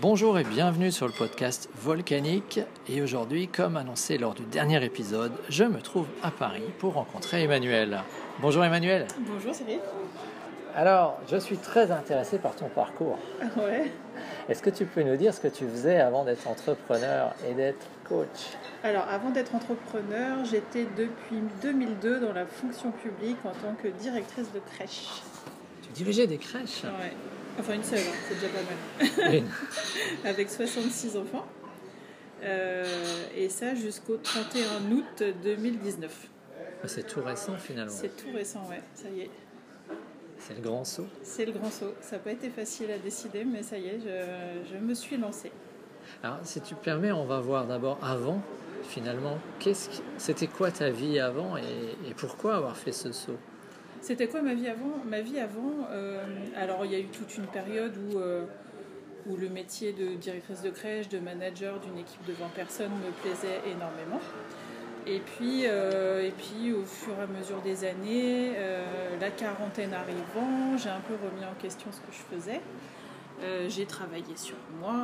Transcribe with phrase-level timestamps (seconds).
[0.00, 2.60] Bonjour et bienvenue sur le podcast Volcanique.
[2.88, 7.42] Et aujourd'hui, comme annoncé lors du dernier épisode, je me trouve à Paris pour rencontrer
[7.42, 8.02] Emmanuel.
[8.38, 9.08] Bonjour Emmanuel.
[9.26, 9.80] Bonjour Cyril.
[10.76, 13.18] Alors, je suis très intéressé par ton parcours.
[13.56, 13.90] Ouais.
[14.48, 17.88] Est-ce que tu peux nous dire ce que tu faisais avant d'être entrepreneur et d'être
[18.08, 18.56] coach?
[18.84, 24.52] Alors, avant d'être entrepreneur, j'étais depuis 2002 dans la fonction publique en tant que directrice
[24.52, 25.22] de crèche.
[25.82, 26.84] Tu dirigeais des crèches?
[26.84, 27.16] Ouais.
[27.58, 29.34] Enfin, une seule, hein, c'est déjà pas mal.
[29.34, 29.48] Une.
[30.24, 31.46] Avec 66 enfants.
[32.44, 32.84] Euh,
[33.36, 36.28] et ça jusqu'au 31 août 2019.
[36.84, 37.92] C'est tout récent finalement.
[37.92, 39.30] C'est tout récent, ouais, ça y est.
[40.38, 41.06] C'est le grand saut.
[41.24, 41.94] C'est le grand saut.
[42.00, 45.16] Ça n'a pas été facile à décider, mais ça y est, je, je me suis
[45.16, 45.50] lancée.
[46.22, 48.40] Alors, si tu permets, on va voir d'abord avant,
[48.84, 49.38] finalement,
[50.16, 53.36] c'était quoi ta vie avant et, et pourquoi avoir fait ce saut?
[54.00, 55.02] C'était quoi ma vie avant?
[55.04, 56.24] Ma vie avant, euh,
[56.56, 58.44] alors il y a eu toute une période où, euh,
[59.26, 63.10] où le métier de directrice de crèche, de manager d'une équipe de 20 personnes me
[63.22, 64.20] plaisait énormément.
[65.06, 68.52] Et puis, euh, et puis au fur et à mesure des années,
[69.20, 72.60] la quarantaine arrivant, j'ai un peu remis en question ce que je faisais.
[73.68, 74.94] J'ai travaillé sur moi.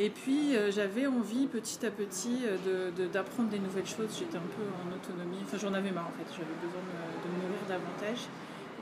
[0.00, 4.16] Et puis euh, j'avais envie petit à petit euh, d'apprendre des nouvelles choses.
[4.16, 5.38] J'étais un peu en autonomie.
[5.42, 6.30] Enfin, j'en avais marre en fait.
[6.30, 8.28] J'avais besoin de, me nourrir davantage.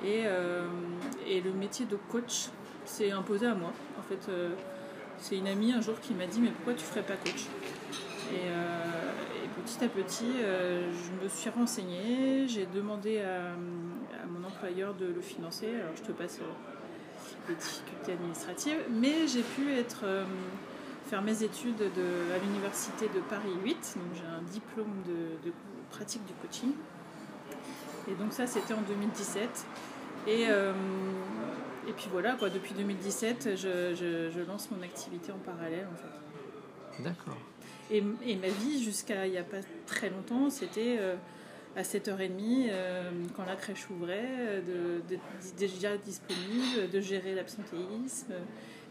[0.05, 0.67] Et, euh,
[1.27, 2.51] et le métier de coach
[2.85, 3.73] s'est imposé à moi.
[3.99, 4.31] En fait,
[5.19, 7.47] c'est une amie un jour qui m'a dit Mais pourquoi tu ferais pas coach?
[8.33, 12.47] Et, et petit à petit, je me suis renseignée.
[12.47, 13.53] J'ai demandé à,
[14.23, 15.69] à mon employeur de le financer.
[15.69, 16.41] Alors, je te passe
[17.49, 18.85] les difficultés administratives.
[18.91, 20.05] Mais j'ai pu être.
[21.07, 23.97] Faire mes études de- à l'université de Paris 8.
[23.97, 25.53] Donc j'ai un diplôme de, de
[25.91, 26.73] pratique du coaching.
[28.11, 29.49] Et donc ça, c'était en 2017.
[30.29, 30.73] Et, euh,
[31.89, 35.87] et puis voilà, quoi, depuis 2017, je, je- je lance mon activité en parallèle.
[35.93, 35.97] En
[36.97, 37.03] fait.
[37.03, 37.37] D'accord.
[37.91, 41.15] Et, et ma vie, jusqu'à il n'y a pas très longtemps, c'était euh,
[41.77, 44.61] à 7h30, euh, quand la crèche ouvrait, euh,
[45.09, 45.21] de- de-
[45.57, 48.35] déjà disponible, de gérer l'absentéisme,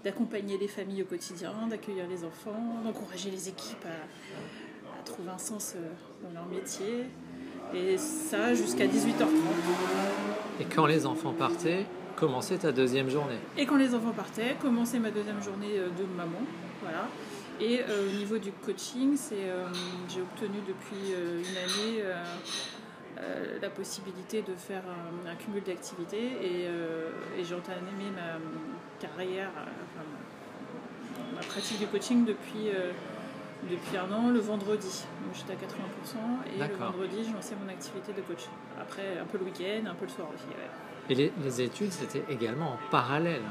[0.06, 5.38] d'accompagner les familles au quotidien, d'accueillir les enfants, d'encourager les équipes à, à trouver un
[5.40, 5.92] sens euh,
[6.24, 7.06] dans leur métier.
[7.74, 9.26] Et ça jusqu'à 18h30.
[10.62, 13.40] Et quand les enfants partaient, commençait ta deuxième journée?
[13.58, 16.40] Et quand les enfants partaient, commencer ma deuxième journée euh, de maman.
[16.84, 17.08] Voilà.
[17.60, 19.68] Et euh, au niveau du coaching, c'est, euh,
[20.10, 22.04] j'ai obtenu depuis euh, une année
[23.20, 27.80] euh, la possibilité de faire un, un cumul d'activités et, euh, et j'ai entamé
[28.16, 28.40] ma
[29.00, 30.06] carrière, euh, enfin,
[31.36, 32.92] ma pratique du coaching depuis, euh,
[33.70, 35.06] depuis un an le vendredi.
[35.26, 38.46] Donc j'étais à 80% et le vendredi, je lançais mon activité de coach.
[38.80, 40.48] Après, un peu le week-end, un peu le soir aussi.
[40.48, 40.70] ouais.
[41.10, 43.44] Et les, les études, c'était également en parallèle.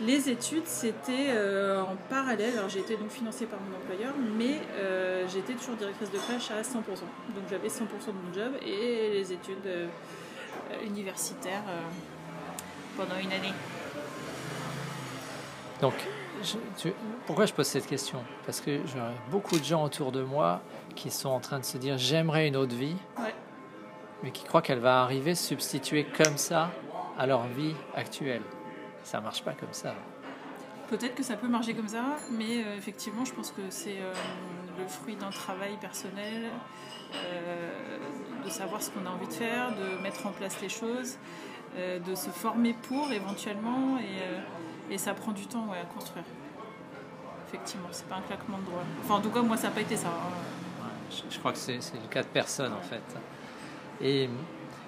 [0.00, 2.58] Les études, c'était euh, en parallèle.
[2.58, 6.50] Alors, j'ai été donc financée par mon employeur, mais euh, j'étais toujours directrice de crèche
[6.50, 6.74] à 100%.
[6.74, 9.86] Donc, j'avais 100% de mon job et les études euh,
[10.84, 11.62] universitaires
[12.96, 13.52] pendant une année.
[15.80, 15.94] Donc,
[16.42, 16.92] je- tu-
[17.26, 18.18] pourquoi je pose cette question?
[18.46, 20.60] Parce que j'aurais beaucoup de gens autour de moi
[20.96, 23.34] qui sont en train de se dire j'aimerais une autre vie, Ouais.
[24.22, 26.70] mais qui croient qu'elle va arriver se substituer comme ça
[27.18, 28.42] à leur vie actuelle.
[29.04, 29.94] Ça marche pas comme ça.
[30.88, 34.12] Peut-être que ça peut marcher comme ça, mais euh, effectivement, je pense que c'est euh,
[34.78, 36.50] le fruit d'un travail personnel,
[37.14, 37.98] euh,
[38.44, 41.16] de savoir ce qu'on a envie de faire, de mettre en place les choses,
[41.76, 46.24] de se former pour éventuellement, et, et ça prend du temps ouais, à construire.
[47.48, 48.84] Effectivement, c'est pas un claquement de doigts.
[49.02, 50.08] Enfin, en tout cas, moi, ça n'a pas été ça.
[50.08, 50.82] hein.
[50.84, 50.88] Ouais,
[51.28, 53.02] je, je crois que c'est le cas de personne en fait.
[54.00, 54.28] Et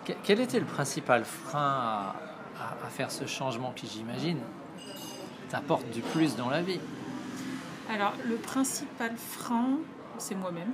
[0.05, 2.17] que- quel était le principal frein à,
[2.61, 4.39] à- faire ce changement qui, j'imagine,
[5.51, 6.81] t'apporte du plus dans la vie
[7.93, 9.79] Alors, le principal frein,
[10.19, 10.73] c'est moi-même.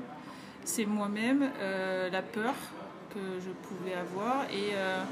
[0.65, 2.55] C'est moi-même, euh, la peur
[3.13, 4.45] que je pouvais avoir.
[4.53, 5.03] Et, euh,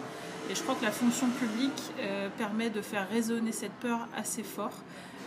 [0.55, 4.73] je crois que la fonction publique euh, permet de faire résonner cette peur assez fort.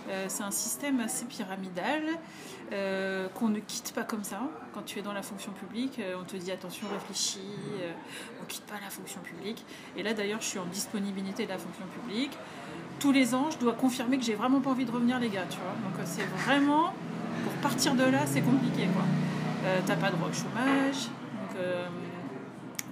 [0.09, 2.01] Euh, c'est un système assez pyramidal
[2.71, 4.41] euh, qu'on ne quitte pas comme ça.
[4.73, 7.39] Quand tu es dans la fonction publique, euh, on te dit attention, réfléchis,
[8.41, 9.65] on quitte pas la fonction publique.
[9.95, 12.31] Et là d'ailleurs, je suis en disponibilité de la fonction publique.
[12.99, 15.45] Tous les ans, je dois confirmer que j'ai vraiment pas envie de revenir, les gars.
[15.49, 16.93] Tu vois Donc c'est vraiment
[17.43, 18.87] pour partir de là, c'est compliqué.
[19.65, 21.61] Euh, T'as pas droit au chômage, donc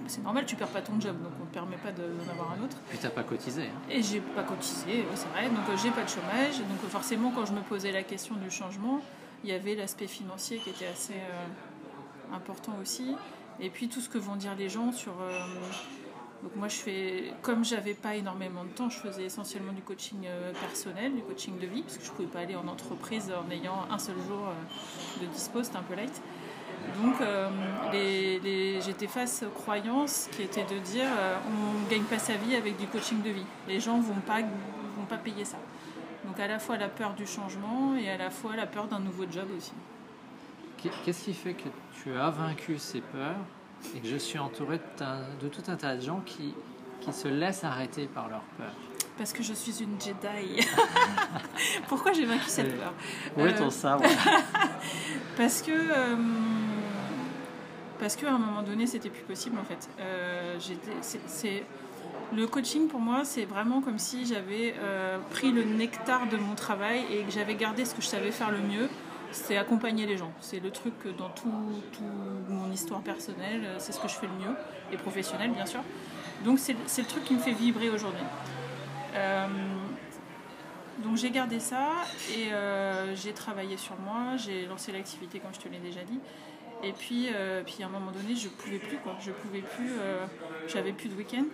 [0.06, 2.76] c'est normal, tu perds pas ton job, donc permet pas de- d'en avoir un autre.
[2.88, 3.62] Puis t'as pas cotisé.
[3.64, 3.80] hein.
[3.90, 6.58] Et j'ai pas cotisé, ouais, c'est vrai, donc euh, j'ai pas de chômage.
[6.58, 9.00] Donc euh, forcément, quand je me posais la question du changement,
[9.44, 13.14] il y avait l'aspect financier qui était assez euh, important aussi.
[13.60, 15.38] Et puis tout ce que vont dire les gens sur, euh,
[16.42, 20.26] Donc moi, je fais, comme j'avais pas énormément de temps, je faisais essentiellement du coaching
[20.60, 23.86] personnel, du coaching de vie, parce que je pouvais pas aller en entreprise en ayant
[23.90, 24.48] un seul jour
[25.20, 26.20] de dispo, c'était un peu light.
[27.02, 27.48] Donc euh,
[27.92, 31.08] les, j'étais face aux croyances qui étaient de dire
[31.46, 33.46] on gagne pas sa vie avec du coaching de vie.
[33.68, 35.58] Les gens vont pas vont pas payer ça.
[36.24, 39.00] Donc à la fois la peur du changement et à la fois la peur d'un
[39.00, 39.72] nouveau job aussi.
[41.04, 41.68] Qu'est-ce qui fait que
[42.02, 43.36] tu as vaincu ces peurs
[43.94, 44.80] et que je suis entouré
[45.40, 46.54] de, tout un tas de gens qui,
[47.00, 48.72] qui se laissent arrêter par leur peur
[49.16, 50.66] Parce que je suis une Jedi.
[51.88, 52.92] Pourquoi j'ai vaincu cette peur?
[53.36, 54.04] Où est ton euh, sabre?
[55.36, 55.70] Parce que.
[55.70, 56.16] Euh,
[58.02, 59.88] parce qu'à un moment donné, c'était plus possible en fait.
[60.00, 60.58] Euh,
[62.34, 64.74] le coaching pour moi, c'est vraiment comme si j'avais
[65.30, 68.50] pris le nectar de mon travail et que j'avais gardé ce que je savais faire
[68.50, 68.88] le mieux
[69.32, 70.30] c'est accompagner les gens.
[70.40, 71.50] C'est le truc que dans toute
[71.92, 72.04] tout
[72.48, 74.56] mon histoire personnelle, c'est ce que je fais le mieux,
[74.92, 75.80] et professionnel bien sûr.
[76.44, 78.24] Donc c'est le truc qui me fait vibrer aujourd'hui.
[79.14, 79.46] Euh,
[80.98, 81.90] donc j'ai gardé ça
[82.36, 86.20] et euh, j'ai travaillé sur moi, j'ai lancé l'activité comme je te l'ai déjà dit.
[86.82, 89.16] Et puis, euh, puis à un moment donné, je pouvais plus quoi.
[89.20, 89.92] Je pouvais plus,
[90.66, 91.44] j'avais plus de week-end.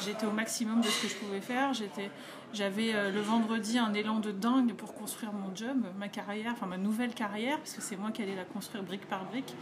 [0.00, 1.74] j'étais au maximum de ce que je pouvais faire.
[1.74, 2.10] J'étais,
[2.52, 6.66] j'avais euh, le vendredi un élan de dingue pour construire mon job, ma carrière, enfin
[6.66, 9.54] ma nouvelle carrière, parce que c'est moi qui allais la construire brique par brique.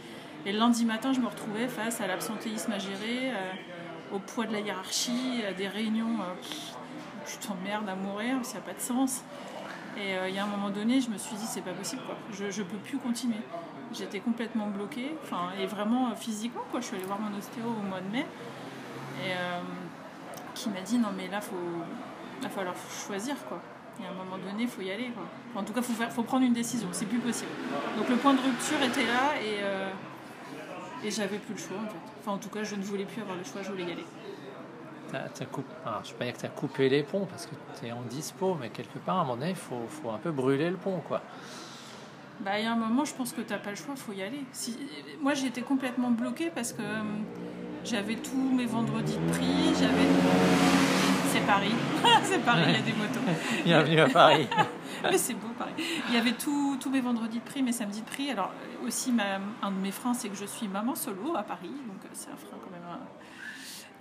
[0.47, 4.47] Et le lundi matin, je me retrouvais face à l'absentéisme à gérer, euh, au poids
[4.47, 8.79] de la hiérarchie, à des réunions où tu t'emmerdes à mourir, ça n'a pas de
[8.79, 9.21] sens.
[9.97, 12.01] Et euh, il y a un moment donné, je me suis dit, c'est pas possible,
[12.05, 12.15] quoi.
[12.31, 13.41] je ne peux plus continuer.
[13.93, 16.79] J'étais complètement bloquée, enfin, et vraiment physiquement, quoi.
[16.79, 18.25] Je suis allée voir mon ostéo au mois de mai,
[19.25, 19.33] et
[20.53, 21.55] qui m'a dit, non mais là, faut
[22.39, 22.75] il va falloir
[23.05, 23.61] choisir quoi.
[24.01, 25.09] Et à un moment donné, il faut y aller.
[25.09, 25.25] Quoi.
[25.55, 26.87] En tout cas, il faut, faut, prendre une décision.
[26.93, 27.51] C'est plus possible.
[27.97, 29.89] Donc le point de rupture était là et, euh,
[31.03, 31.99] et j'avais plus le choix en fait.
[32.21, 34.05] Enfin, en tout cas, je ne voulais plus avoir le choix, je voulais y aller.
[35.13, 37.55] As, coupé, alors, je ne pas dire que tu as coupé les ponts parce que
[37.79, 40.17] tu es en dispo, mais quelque part, à un moment donné, il faut, faut, un
[40.17, 41.01] peu brûler le pont.
[41.07, 41.21] quoi.
[42.41, 44.01] Bah, il y a un moment, je pense que tu n'as pas le choix, il
[44.01, 44.43] faut y aller.
[44.51, 44.77] Si,
[45.21, 47.03] moi, j'étais complètement bloquée parce que euh,
[47.83, 50.07] j'avais tous mes vendredis de prix, j'avais
[51.29, 51.73] c'est Paris.
[52.23, 53.19] c'est Paris, il y a des motos.
[53.63, 54.47] Bienvenue à Paris.
[55.03, 55.73] mais c'est beau, Paris.
[56.07, 58.31] Il y avait tous mes vendredis de prix, mes samedis de prix.
[58.31, 58.51] Alors,
[58.85, 59.13] aussi,
[59.61, 61.69] un de mes freins, c'est que je suis maman solo à Paris.
[61.69, 62.78] Donc, euh, c'est un frein quand même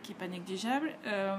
[0.08, 0.90] qui n'est pas négligeable.
[1.06, 1.36] Euh,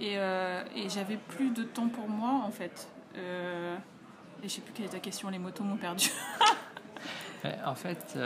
[0.00, 2.88] euh, et, j'avais plus de temps pour moi, en fait.
[3.14, 3.18] et
[4.42, 6.08] je sais plus quelle est ta question, les motos m'ont perdu.
[7.66, 8.18] en fait,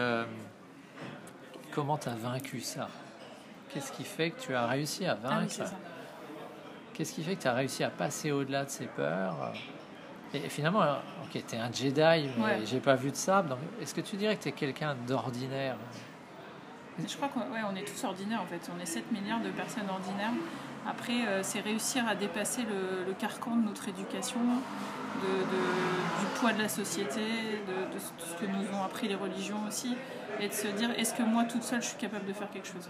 [1.72, 2.88] comment tu as vaincu ça?
[3.70, 5.56] Qu'est-ce qui fait que tu as réussi à vaincre?
[5.60, 5.72] ah ça
[6.92, 9.52] Qu'est-ce qui fait que tu as réussi à passer au-delà de ces peurs?
[10.32, 13.44] Et finalement, ok, tu es un Jedi, mais j'ai pas vu de ça.
[13.80, 15.76] Est-ce que tu dirais que tu es quelqu'un d'ordinaire?
[16.98, 18.70] Je crois qu'on on est tous ordinaires en fait.
[18.74, 20.32] On est 7 milliards de personnes ordinaires.
[20.86, 24.40] Après, euh, c'est réussir à dépasser le, carcan de notre éducation,
[25.20, 27.20] du poids de la société,
[27.66, 29.96] de, ce que nous ont appris les religions aussi,
[30.40, 32.68] et de se dire est-ce que moi toute seule je suis capable de faire quelque
[32.68, 32.88] chose?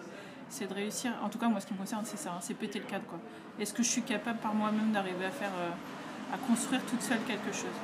[0.48, 2.54] C'est de réussir, en tout cas moi ce qui me concerne c'est ça, hein, c'est
[2.54, 3.18] péter le cadre quoi.
[3.60, 7.20] Est-ce que je suis capable par moi-même d'arriver à faire, euh, à construire toute seule
[7.26, 7.76] quelque chose?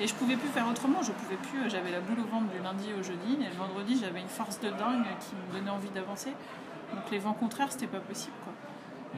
[0.00, 2.46] Et je pouvais plus faire autrement, je pouvais plus, euh, j'avais la boule au ventre
[2.52, 5.70] du lundi au jeudi, et le vendredi j'avais une force de dingue qui me donnait
[5.70, 6.30] envie d'avancer.
[6.94, 8.52] Donc les vents contraires c'était pas possible quoi.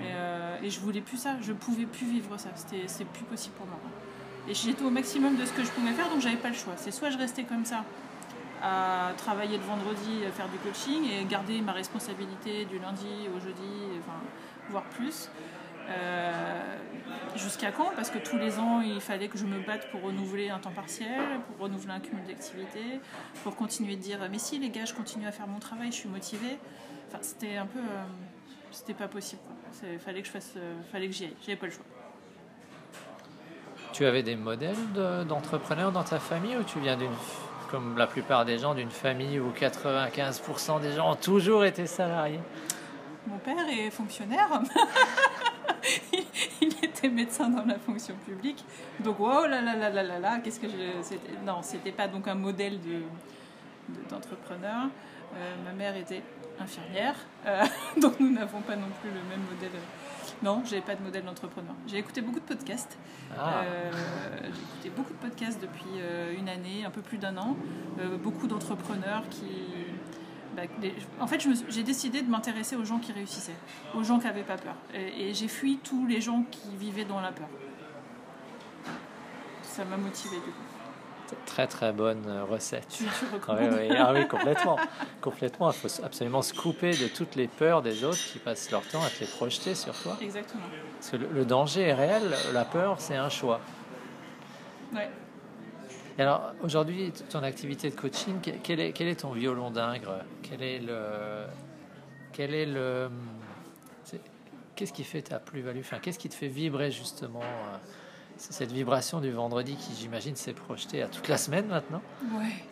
[0.02, 3.24] Et, euh, et, je voulais plus ça, je pouvais plus vivre ça, c'était c'est plus
[3.24, 3.76] possible pour moi.
[4.48, 6.72] Et j'étais au maximum de ce que je pouvais faire, donc j'avais pas le choix.
[6.76, 7.84] C'est soit je restais comme ça,
[8.62, 13.98] à travailler le vendredi, faire du coaching et garder ma responsabilité du lundi au jeudi,
[14.00, 14.18] enfin,
[14.68, 15.30] voire plus.
[15.88, 16.76] Euh,
[17.36, 17.90] jusqu'à quand?
[17.96, 20.70] Parce que tous les ans, il fallait que je me batte pour renouveler un temps
[20.70, 23.00] partiel, pour renouveler un cumul d'activités,
[23.42, 25.96] pour continuer de dire mais si les gars, je continue à faire mon travail, je
[25.96, 26.58] suis motivée.
[27.08, 28.04] Enfin, c'était un peu, euh,
[28.70, 29.42] c'était pas possible.
[29.82, 31.36] Il fallait que je fasse, euh, fallait que j'y aille.
[31.40, 31.84] J'avais pas le choix.
[33.92, 34.76] Tu avais des modèles
[35.26, 37.10] d'entrepreneurs dans ta famille ou tu viens d'une
[37.70, 42.40] comme la plupart des gens d'une famille où 95% des gens ont toujours été salariés
[43.26, 44.48] Mon père est fonctionnaire.
[46.62, 48.64] il était médecin dans la fonction publique.
[49.00, 51.44] Donc, oh là là là là là là, qu'est-ce que je.
[51.44, 52.78] Non, c'était pas donc un modèle
[54.10, 54.86] d'entrepreneur.
[54.86, 54.90] De,
[55.36, 56.22] euh, ma mère était
[56.58, 57.14] infirmière,
[57.46, 57.64] euh,
[58.00, 59.70] donc nous n'avons pas non plus le même modèle
[60.42, 61.74] non, j'ai pas de modèle d'entrepreneur.
[61.86, 62.96] J'ai écouté beaucoup de podcasts.
[63.36, 63.62] Ah.
[63.62, 63.90] Euh,
[64.42, 67.56] j'ai écouté beaucoup de podcasts depuis euh, une année, un peu plus d'un an.
[67.98, 69.44] Euh, beaucoup d'entrepreneurs qui.
[70.56, 70.62] Bah,
[71.20, 73.54] en fait, j'ai décidé de m'intéresser aux gens qui réussissaient,
[73.94, 74.74] aux gens qui n'avaient pas peur.
[74.94, 77.48] Et, j'ai fui tous les gens qui vivaient dans la peur.
[79.62, 80.69] Ça m'a motivé du coup.
[81.46, 82.88] Très très bonne recette.
[82.88, 83.10] Tu, tu
[83.48, 84.76] oui, ah oui, complètement.
[85.20, 85.70] complètement.
[85.70, 89.02] Il faut absolument se couper de toutes les peurs des autres qui passent leur temps
[89.02, 90.16] à te les projeter sur toi.
[90.20, 90.62] Exactement.
[90.98, 93.60] Parce que le, danger est réel, la peur, c'est un choix.
[94.94, 95.08] Ouais.
[96.18, 100.24] Et alors, aujourd'hui, ton activité de coaching, quel est, quel est ton violon d'ingre?
[100.42, 101.44] Quel est le.
[102.32, 103.10] Quel est le.
[104.74, 105.80] Qu'est-ce qui fait ta plus-value?
[105.80, 107.42] Enfin, Qu'est-ce qui te fait vibrer justement
[108.40, 112.02] euh, cette vibration du vendredi qui, j'imagine, s'est projetée à toute la semaine maintenant
[112.34, 112.64] Ouais.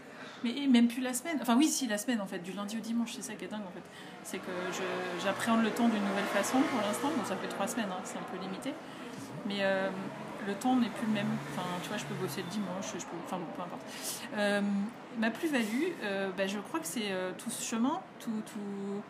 [0.45, 1.39] Mais même plus la semaine.
[1.41, 3.49] Enfin, oui, si, la semaine en fait, du lundi au dimanche, c'est ça qui est
[3.49, 3.83] dingue en fait.
[4.23, 4.53] C'est que
[5.23, 7.09] j'appréhende le temps d'une nouvelle façon pour l'instant.
[7.17, 8.73] Bon, ça fait trois semaines, hein, c'est un peu limité.
[9.47, 9.89] Mais euh,
[10.47, 11.27] le temps n'est plus le même.
[11.53, 13.17] Enfin, tu vois, je peux bosser le dimanche, je peux.
[13.25, 13.83] Enfin, peu importe.
[14.37, 14.61] Euh,
[15.19, 19.03] ma plus-value, euh, bah, je crois que c'est tout ce chemin, tout, tout,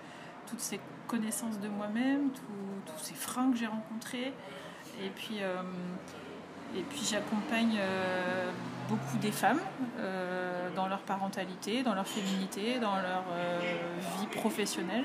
[0.46, 4.32] toutes ces connaissances de moi-même, tous ces freins que j'ai rencontrés.
[5.04, 5.40] Et puis
[6.76, 8.50] et puis j'accompagne euh,
[8.88, 9.60] beaucoup des femmes
[9.98, 13.58] euh, dans leur parentalité, dans leur féminité, dans leur euh,
[14.18, 15.04] vie professionnelle.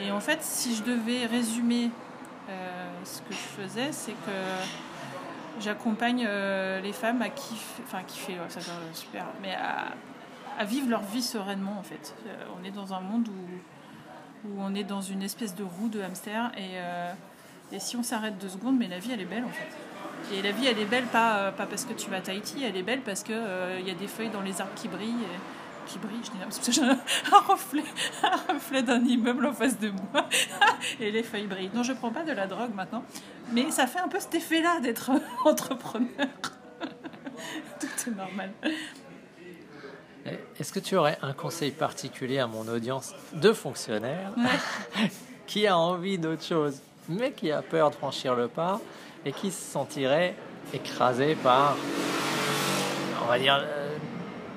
[0.00, 1.90] Et en fait, si je devais résumer
[3.02, 6.28] ce que je faisais, c'est que j'accompagne
[6.82, 8.60] les femmes à kiffer, enfin kiffer, ça
[8.92, 12.14] super, mais à, vivre leur vie sereinement en fait.
[12.60, 16.52] on est dans un monde où, on est dans une espèce de roue de hamster
[17.72, 19.85] et si on s'arrête deux secondes, mais la vie elle est belle en fait.
[20.32, 22.64] Et la vie, elle est belle pas, euh, pas parce que tu vas à Tahiti,
[22.64, 25.14] elle est belle parce qu'il euh, y a des feuilles dans les arbres qui brillent.
[25.86, 27.84] qui brillent, je dis parce que j'ai un reflet,
[28.24, 30.28] un reflet d'un immeuble en face de moi
[31.00, 31.70] et les feuilles brillent.
[31.72, 33.04] Non, je prends pas de la drogue maintenant,
[33.52, 35.10] mais ça fait un peu cet effet-là d'être
[35.44, 36.08] entrepreneur.
[37.78, 38.50] Tout est normal.
[40.58, 44.32] Est-ce que tu aurais un conseil particulier à mon audience de fonctionnaires
[45.46, 48.80] qui a envie d'autre chose, mais qui a peur de franchir le pas
[49.24, 50.34] et qui se sentirait
[50.72, 51.76] écrasé par,
[53.22, 53.96] on va dire, euh,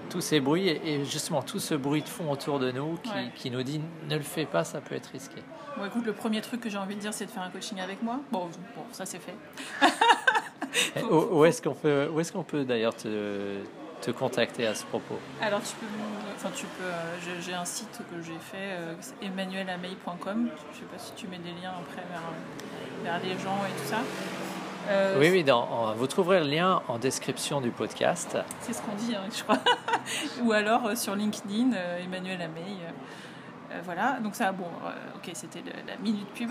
[0.10, 3.52] tous ces bruits et justement tout ce bruit de fond autour de nous qui, qui,
[3.52, 5.42] nous dit ne le fais pas, ça peut être risqué.
[5.78, 7.80] Bon, écoute, le premier truc que j'ai envie de dire, c'est de faire un coaching
[7.80, 8.20] avec moi.
[8.32, 9.36] Bon, bon ça c'est fait.
[11.12, 13.60] où, est-ce qu'on peut, où est-ce qu'on peut d'ailleurs te,
[14.02, 15.86] te contacter à ce propos Alors tu peux,
[16.36, 20.50] enfin tu peux, euh, j'ai un site que j'ai fait, euh, emmanuelameil.com.
[20.74, 22.22] Je sais pas si tu mets des liens après vers,
[23.04, 24.00] vers les gens et tout ça.
[24.90, 28.38] Euh, oui, oui, dans, vous trouverez le lien en description du podcast.
[28.62, 29.60] C'est ce qu'on dit, hein, je crois.
[30.44, 32.42] Ou alors euh, sur LinkedIn, euh, Emmanuel
[33.70, 33.82] Ameille.
[33.84, 34.68] voilà, donc ça, bon,
[35.16, 36.50] ok, c'était la minute pub.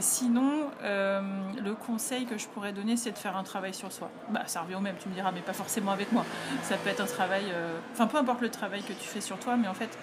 [0.00, 4.10] sinon, le conseil que je pourrais donner, c'est de faire un travail sur soi.
[4.30, 6.24] Bah, ça revient au même, tu me diras, mais pas forcément avec moi.
[6.62, 7.44] Ça peut être un travail,
[7.92, 9.98] enfin, peu importe le travail que tu fais sur toi, mais en fait,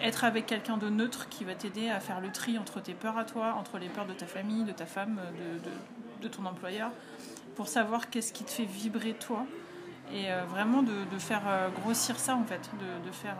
[0.00, 3.18] être avec quelqu'un de neutre qui va t'aider à faire le tri entre tes peurs
[3.18, 5.20] à toi, entre les peurs de ta famille, de ta femme,
[5.64, 5.70] de
[6.20, 6.90] de ton employeur
[7.56, 9.44] pour savoir qu'est-ce qui te fait vibrer toi
[10.12, 12.70] et euh, vraiment de, faire euh, grossir ça en fait,
[13.04, 13.36] de, faire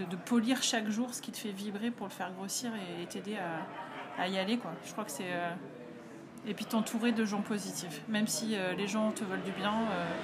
[0.00, 3.06] euh, de, polir chaque jour ce qui te fait vibrer pour le faire grossir et,
[3.06, 3.36] t'aider
[4.18, 4.72] à, y aller quoi.
[4.84, 5.30] Je crois que c'est
[6.48, 9.74] et puis t'entourer de gens positifs, même si les gens te veulent du bien,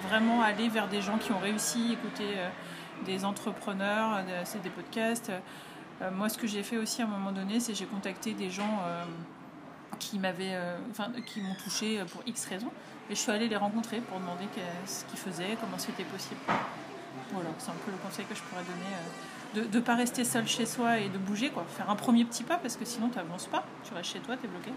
[0.09, 2.37] vraiment aller vers des gens qui ont réussi, écouter
[3.05, 5.33] des entrepreneurs, c'est des podcasts.
[6.13, 8.85] moi, ce que j'ai fait aussi à un moment donné, c'est j'ai contacté des gens
[10.03, 12.73] qui m'avaient, euh, enfin, qui m'ont touché pour X raisons.
[13.11, 14.45] Et je suis allée les rencontrer pour demander
[14.87, 16.41] ce qu'ils faisaient, comment c'était possible.
[17.33, 18.97] Voilà, c'est un peu le conseil que je pourrais donner.
[19.55, 21.65] De ne pas rester seul chez soi et de bouger, quoi.
[21.69, 23.65] Faire un premier petit pas parce que sinon tu n'avances pas.
[23.85, 24.71] Tu restes chez toi, tu es bloqué.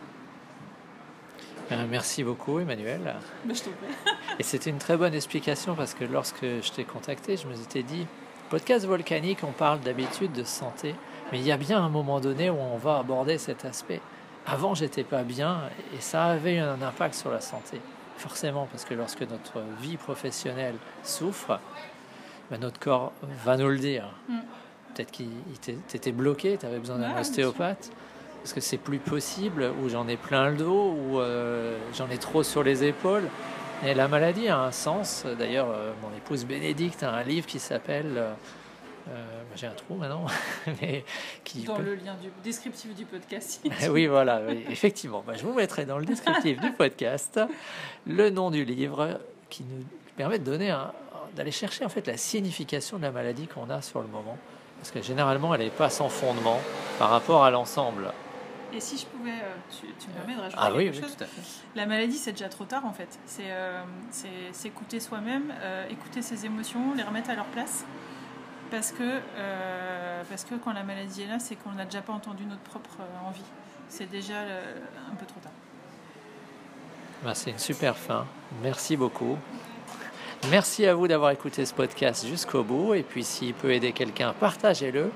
[1.71, 3.15] Euh, merci beaucoup, Emmanuel.
[3.47, 3.71] Je prie.
[4.39, 7.83] et c'était une très bonne explication parce que lorsque je t'ai contacté, je me suis
[7.83, 8.05] dit
[8.49, 10.93] podcast volcanique, on parle d'habitude de santé,
[11.31, 14.01] mais il y a bien un moment donné où on va aborder cet aspect
[14.45, 15.61] avant j'étais pas bien
[15.95, 17.81] et ça avait un impact sur la santé.
[18.17, 21.59] Forcément, parce que lorsque notre vie professionnelle souffre,
[22.49, 23.11] ben, notre corps
[23.43, 24.05] va nous le dire.
[24.29, 24.37] Mm.
[24.95, 25.27] Peut-être qu'il
[25.87, 27.91] t'était bloqué, tu avais besoin d'un ostéopathe,
[28.41, 32.17] parce que c'est plus possible, ou j'en ai plein le dos, ou euh, j'en ai
[32.17, 33.27] trop sur les épaules?
[33.85, 35.25] Et la maladie a un sens.
[35.37, 39.95] D'ailleurs, euh, mon épouse Bénédicte a un livre qui s'appelle euh, bah, j'ai un trou
[39.95, 40.25] maintenant.
[40.81, 41.03] mais
[41.43, 43.67] qui dans le lien du descriptif du podcast.
[43.89, 45.23] oui, voilà, effectivement.
[45.27, 47.39] Bah, je vous mettrai dans le descriptif du podcast
[48.07, 49.83] le nom du livre qui nous
[50.15, 50.73] permet de donner
[51.35, 54.37] d'aller chercher en fait la signification de la maladie qu'on a sur le moment.
[54.85, 56.59] Parce que généralement, elle n'est pas sans fondement
[56.99, 58.13] par rapport à l'ensemble.
[58.71, 61.23] Et si je pouvais, euh, tu, me permets de rajouter ah, quelque oui, chose tout
[61.23, 61.41] à fait.
[61.75, 63.19] La maladie, c'est déjà trop tard en fait.
[63.25, 63.81] C'est euh,
[64.51, 65.51] s'écouter soi-même,
[65.89, 67.85] écouter ses émotions, les remettre à leur place
[68.71, 72.13] parce que, euh, parce que quand la maladie est là, c'est qu'on n'a déjà pas
[72.13, 73.43] entendu notre propre euh, envie.
[73.87, 74.75] C'est déjà euh,
[75.11, 75.51] un peu trop tard.
[77.23, 78.25] Bah, c'est une super fin.
[78.61, 79.37] Merci beaucoup.
[80.51, 82.93] Merci à vous d'avoir écouté ce podcast jusqu'au bout.
[82.93, 85.11] Et puis s'il peut aider quelqu'un, partagez-le.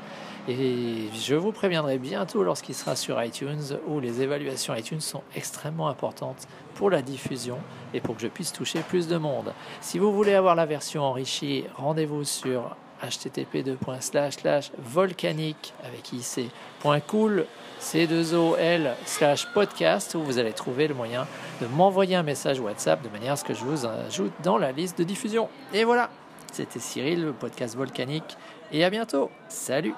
[0.47, 5.89] Et je vous préviendrai bientôt lorsqu'il sera sur iTunes, où les évaluations iTunes sont extrêmement
[5.89, 7.59] importantes pour la diffusion
[7.93, 9.53] et pour que je puisse toucher plus de monde.
[9.81, 13.77] Si vous voulez avoir la version enrichie, rendez-vous sur http
[14.79, 17.45] volcanique avec ic.cool
[17.79, 21.27] c2ol slash podcast où vous allez trouver le moyen
[21.61, 24.71] de m'envoyer un message WhatsApp de manière à ce que je vous ajoute dans la
[24.71, 25.49] liste de diffusion.
[25.73, 26.09] Et voilà,
[26.51, 28.37] c'était Cyril, le podcast volcanique,
[28.71, 29.29] et à bientôt.
[29.47, 29.93] Salut